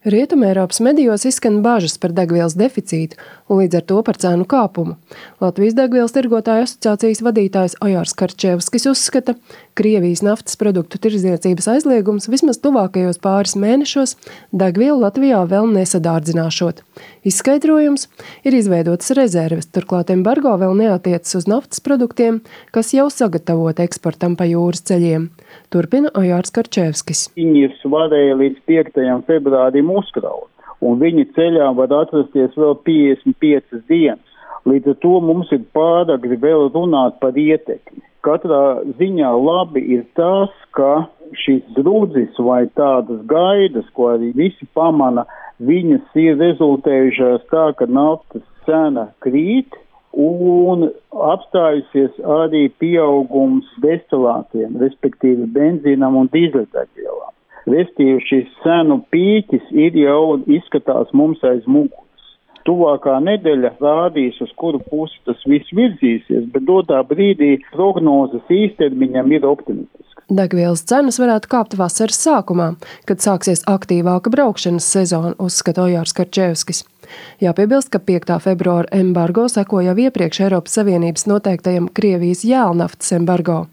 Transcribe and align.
Rietumēropas 0.00 0.78
medijos 0.80 1.26
izskan 1.28 1.58
bažas 1.60 1.98
par 2.00 2.14
degvielas 2.16 2.54
deficītu 2.56 3.18
un 3.52 3.58
līdz 3.60 3.76
ar 3.76 3.82
to 3.90 3.98
par 4.06 4.16
cenu 4.22 4.46
kāpumu. 4.48 4.94
Latvijas 5.44 5.76
degvielas 5.76 6.14
tirgotāju 6.16 6.64
asociācijas 6.64 7.20
vadītājs 7.26 7.76
Ojārs 7.84 8.16
Karčevskis 8.16 8.88
uzskata, 8.88 9.34
ka 9.36 9.80
Krievijas 9.80 10.20
naftas 10.20 10.58
produktu 10.60 10.98
tirdzniecības 11.00 11.68
aizliegums 11.72 12.28
vismaz 12.28 12.58
tuvākajos 12.60 13.20
pāris 13.20 13.54
mēnešos 13.60 14.16
degvielu 14.52 14.98
Latvijā 15.00 15.38
vēl 15.48 15.68
nesadārdzināšot. 15.72 16.82
Izskaidrojums 17.24 18.08
ir 18.44 18.56
izveidotas 18.56 19.14
rezerves, 19.16 19.68
turklāt 19.72 20.12
embargo 20.12 20.52
vēl 20.60 20.76
neatiecas 20.76 21.38
uz 21.40 21.48
naftas 21.48 21.80
produktiem, 21.84 22.42
kas 22.76 22.92
jau 22.96 23.06
sagatavoti 23.12 23.84
eksportam 23.84 24.36
pa 24.36 24.48
jūras 24.48 24.84
ceļiem. 24.88 25.30
Turpina 25.72 26.12
Ojārs 26.18 26.52
Karčevskis. 26.54 27.28
Viņus 27.38 27.80
varēja 27.88 28.36
līdz 28.36 28.60
5. 28.68 29.00
februārim 29.28 29.89
uzkraut, 29.92 30.50
un 30.80 31.00
viņi 31.02 31.28
ceļā 31.36 31.70
var 31.78 31.94
atrasties 32.02 32.56
vēl 32.56 32.76
55 32.86 33.82
dienas. 33.90 34.26
Līdz 34.68 34.92
ar 34.92 34.96
to 35.00 35.16
mums 35.24 35.50
ir 35.56 35.64
pāragri 35.76 36.36
vēl 36.40 36.68
runāt 36.74 37.16
par 37.22 37.36
ietekmi. 37.38 38.02
Katrā 38.20 38.82
ziņā 38.98 39.30
labi 39.40 39.80
ir 39.96 40.02
tas, 40.18 40.52
ka 40.76 41.06
šīs 41.44 41.64
drudzis 41.76 42.36
vai 42.44 42.66
tādas 42.76 43.22
gaidas, 43.30 43.86
ko 43.96 44.10
arī 44.16 44.32
visi 44.36 44.68
pamana, 44.76 45.24
viņas 45.64 46.18
ir 46.20 46.36
rezultējušās 46.40 47.46
tā, 47.52 47.70
ka 47.78 47.88
naftas 47.88 48.44
cena 48.66 49.08
krīt, 49.24 49.76
un 50.12 50.88
apstājusies 51.14 52.18
arī 52.42 52.66
pieaugums 52.82 53.68
destilātiem, 53.84 54.76
respektīvi 54.82 55.46
benzīnam 55.54 56.18
un 56.20 56.30
dīzeļdegvielām. 56.34 57.19
Restīvi 57.70 58.20
šis 58.26 58.52
cenu 58.64 59.00
pīķis 59.12 59.72
ir 59.86 59.98
jau 60.00 60.38
izskatās 60.50 61.12
mums 61.14 61.42
aiz 61.46 61.66
muguras. 61.66 62.06
Tuvākā 62.66 63.16
nedēļa 63.24 63.72
rādīs, 63.80 64.40
uz 64.44 64.50
kuru 64.60 64.82
pusi 64.90 65.16
tas 65.28 65.40
viss 65.48 65.72
virzīsies, 65.76 66.48
bet 66.52 66.66
dotā 66.68 67.00
brīdī 67.08 67.54
prognozes 67.72 68.52
īstermiņam 68.52 69.32
ir 69.36 69.46
optimistisks. 69.48 70.09
Degvielas 70.30 70.84
cenas 70.86 71.16
varētu 71.18 71.50
kāpt 71.50 71.72
vasaras 71.74 72.20
sākumā, 72.22 72.68
kad 73.08 73.18
sāksies 73.18 73.64
aktīvāka 73.66 74.30
braukšanas 74.30 74.86
sezona, 74.86 75.32
uzskata 75.42 75.82
Ojārs 75.88 76.14
Karčevskis. 76.14 76.84
Jāpiebilst, 77.42 77.88
ka 77.90 77.98
5. 77.98 78.36
februāra 78.44 78.86
embargo 78.94 79.48
seko 79.50 79.80
jau 79.82 79.96
iepriekš 79.98 80.44
Eiropas 80.44 80.76
Savienības 80.78 81.26
noteiktajam 81.26 81.88
Krievijas 81.90 82.44
jēlnaftas 82.46 83.10
embargo. 83.16 83.64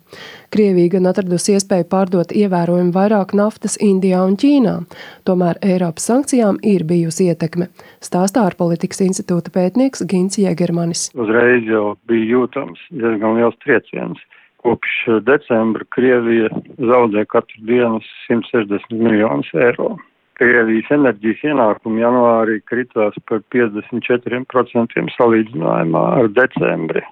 Krievija 0.49 0.95
gan 0.95 1.11
atradusi 1.11 1.53
iespēju 1.53 1.85
pārdot 1.91 2.33
ievērojami 2.33 2.89
vairāk 2.95 3.35
naftas 3.37 3.77
Indijā 3.83 4.23
un 4.25 4.33
Ķīnā, 4.41 4.73
tomēr 5.29 5.59
Eiropas 5.61 6.09
sankcijām 6.09 6.57
ir 6.65 6.87
bijusi 6.89 7.27
ietekme, 7.29 7.67
stāstā 8.01 8.47
ārpolitikas 8.49 9.03
institūta 9.05 9.53
pētnieks 9.53 10.07
Gins 10.09 10.39
Jēgermanis. 10.41 11.11
Uzreiz 11.13 11.69
jau 11.69 11.93
bija 12.09 12.31
jūtams 12.31 12.81
diezgan 12.89 13.37
liels 13.37 13.61
trieciens. 13.61 14.25
Kopš 14.67 14.95
decembra 15.23 15.85
Krievija 15.95 16.49
zaudē 16.77 17.21
katru 17.31 17.61
dienu 17.69 18.01
160 18.27 18.91
miljonus 18.91 19.47
eiro. 19.55 19.93
Krievijas 20.35 20.89
enerģijas 20.91 21.45
ienākumi 21.47 22.03
janvārī 22.03 22.57
kritās 22.67 23.15
par 23.29 23.39
54% 23.55 25.05
salīdzinājumā 25.15 26.03
ar 26.17 26.27
decembri. 26.35 27.05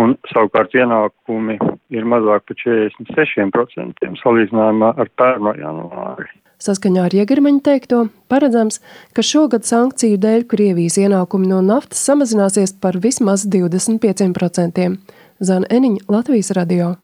Un 0.00 0.16
savukārt 0.32 0.72
ienākumi 0.72 1.58
ir 1.92 2.08
mazāk 2.08 2.48
par 2.48 2.60
46% 2.64 4.08
salīdzinājumā 4.22 4.94
ar 5.04 5.12
pērno 5.20 5.52
janvāri. 5.60 6.32
Saskaņā 6.64 7.04
ar 7.10 7.14
Iegermeņa 7.20 7.60
teikto, 7.68 8.06
paredzams, 8.32 8.80
ka 9.12 9.20
šogad 9.26 9.68
sankciju 9.68 10.16
dēļ 10.22 10.48
Krievijas 10.48 10.96
ienākumi 11.04 11.52
no 11.52 11.60
naftas 11.60 12.06
samazināsies 12.08 12.72
par 12.80 13.02
vismaz 13.04 13.44
25%. 13.44 14.92
Zana 15.42 15.66
Eniņa, 15.74 16.06
Latvijas 16.08 16.54
radio. 16.54 16.94